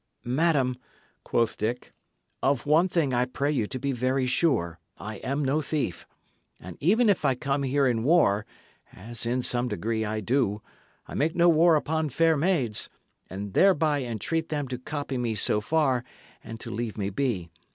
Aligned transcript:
"Madam," 0.25 0.77
quoth 1.23 1.59
Dick, 1.59 1.93
"of 2.41 2.65
one 2.65 2.87
thing 2.87 3.13
I 3.13 3.25
pray 3.25 3.51
you 3.51 3.67
to 3.67 3.77
be 3.77 3.91
very 3.91 4.25
sure: 4.25 4.79
I 4.97 5.17
am 5.17 5.45
no 5.45 5.61
thief. 5.61 6.07
And 6.59 6.75
even 6.79 7.07
if 7.07 7.23
I 7.23 7.35
come 7.35 7.61
here 7.61 7.85
in 7.85 8.03
war, 8.03 8.43
as 8.91 9.27
in 9.27 9.43
some 9.43 9.67
degree 9.67 10.03
I 10.03 10.19
do, 10.19 10.63
I 11.07 11.13
make 11.13 11.35
no 11.35 11.49
war 11.49 11.75
upon 11.75 12.09
fair 12.09 12.35
maids, 12.35 12.89
and 13.29 13.55
I 13.55 13.59
hereby 13.61 14.01
entreat 14.03 14.49
them 14.49 14.67
to 14.69 14.79
copy 14.79 15.19
me 15.19 15.35
so 15.35 15.61
far, 15.61 16.03
and 16.43 16.59
to 16.61 16.71
leave 16.71 16.97
me 16.97 17.11
be. 17.11 17.51